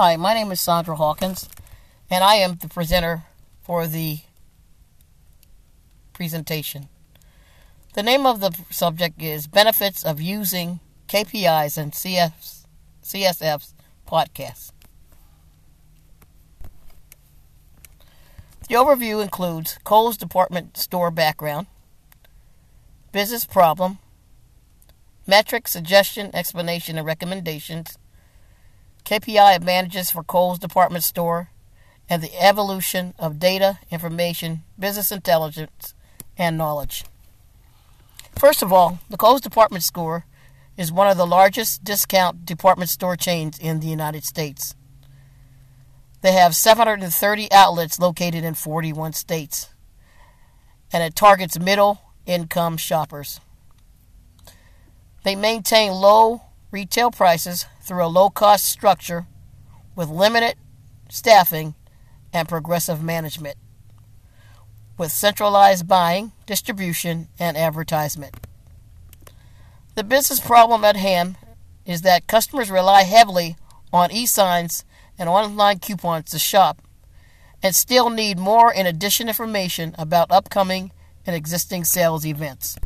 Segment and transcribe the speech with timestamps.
[0.00, 1.48] Hi, my name is Sandra Hawkins,
[2.08, 3.24] and I am the presenter
[3.62, 4.20] for the
[6.12, 6.88] presentation.
[7.94, 12.66] The name of the subject is Benefits of Using KPIs and CFs,
[13.02, 13.74] CSF's
[14.06, 14.70] Podcast.
[18.68, 21.66] The overview includes Kohl's department store background,
[23.10, 23.98] business problem,
[25.26, 27.98] metric, suggestion, explanation, and recommendations,
[29.08, 31.48] KPI advantages for Kohl's department store,
[32.10, 35.94] and the evolution of data, information, business intelligence,
[36.36, 37.06] and knowledge.
[38.38, 40.26] First of all, the Kohl's department store
[40.76, 44.74] is one of the largest discount department store chains in the United States.
[46.20, 49.70] They have 730 outlets located in 41 states,
[50.92, 53.40] and it targets middle income shoppers.
[55.24, 59.26] They maintain low retail prices through a low cost structure
[59.96, 60.56] with limited
[61.08, 61.74] staffing
[62.32, 63.56] and progressive management,
[64.98, 68.34] with centralized buying, distribution, and advertisement.
[69.94, 71.36] The business problem at hand
[71.84, 73.56] is that customers rely heavily
[73.92, 74.84] on e signs
[75.18, 76.82] and online coupons to shop
[77.62, 80.92] and still need more in addition information about upcoming
[81.26, 82.76] and existing sales events.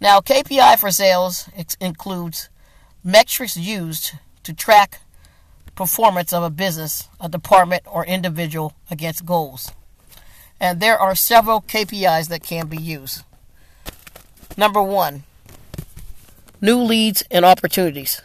[0.00, 1.48] Now, KPI for sales
[1.80, 2.48] includes
[3.02, 4.12] metrics used
[4.44, 5.00] to track
[5.74, 9.72] performance of a business, a department, or individual against goals.
[10.60, 13.22] And there are several KPIs that can be used.
[14.56, 15.24] Number one,
[16.60, 18.22] new leads and opportunities.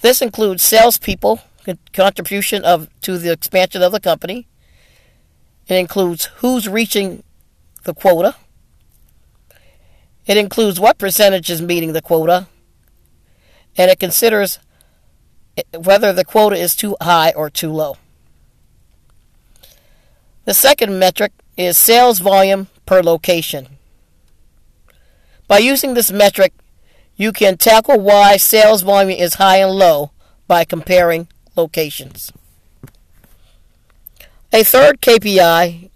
[0.00, 1.40] This includes salespeople
[1.92, 4.46] contribution of to the expansion of the company.
[5.66, 7.22] It includes who's reaching
[7.84, 8.36] the quota.
[10.26, 12.48] It includes what percentage is meeting the quota.
[13.76, 14.58] And it considers
[15.76, 17.96] whether the quota is too high or too low.
[20.44, 23.68] The second metric is sales volume per location.
[25.46, 26.52] By using this metric,
[27.16, 30.10] you can tackle why sales volume is high and low
[30.46, 32.32] by comparing locations.
[34.52, 35.90] A third KPI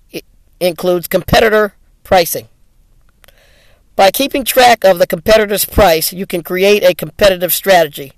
[0.60, 2.48] includes competitor pricing.
[3.98, 8.12] By keeping track of the competitor's price, you can create a competitive strategy.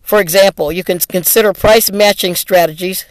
[0.00, 3.04] For example, you can consider price matching strategies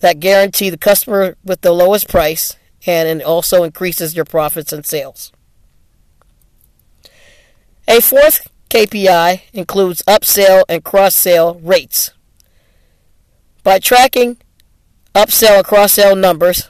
[0.00, 4.84] that guarantee the customer with the lowest price and it also increases your profits and
[4.84, 5.32] sales.
[7.88, 12.12] A fourth KPI includes upsell and cross sell rates.
[13.62, 14.36] By tracking
[15.14, 16.68] upsell and cross sell numbers,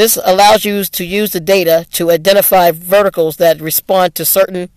[0.00, 4.70] this allows you to use the data to identify verticals that respond to certain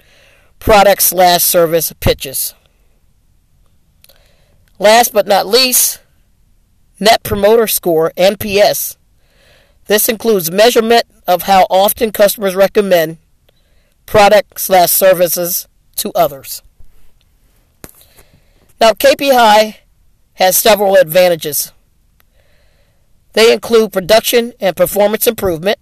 [0.60, 2.54] product slash service pitches.
[4.80, 6.02] Last but not least,
[7.00, 8.98] Net Promoter Score NPS.
[9.86, 13.18] This includes measurement of how often customers recommend
[14.06, 16.62] product slash services to others.
[18.82, 19.76] Now, KPI
[20.34, 21.73] has several advantages.
[23.34, 25.80] They include production and performance improvement,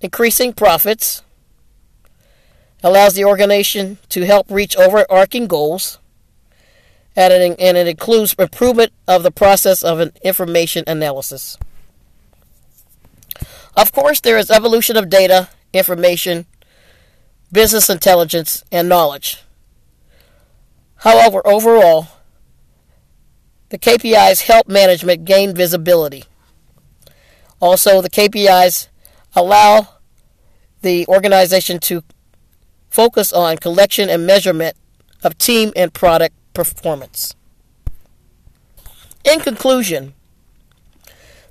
[0.00, 1.22] increasing profits,
[2.82, 5.98] allows the organization to help reach overarching goals,
[7.16, 11.58] and it, includes improvement of the process of an information analysis.
[13.76, 16.46] Of course, there is evolution of data, information,
[17.50, 19.42] business intelligence, and knowledge.
[20.96, 22.08] However, overall,
[23.68, 26.24] the KPIs help management gain visibility.
[27.60, 28.88] Also, the KPIs
[29.34, 29.88] allow
[30.82, 32.02] the organization to
[32.88, 34.76] focus on collection and measurement
[35.22, 37.34] of team and product performance.
[39.24, 40.14] In conclusion,